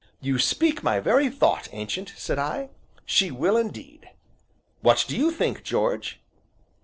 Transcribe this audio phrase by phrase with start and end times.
[0.19, 2.71] "You speak my very thought, Ancient," said I,
[3.05, 4.09] "she will indeed;
[4.81, 6.19] what do you think, George?"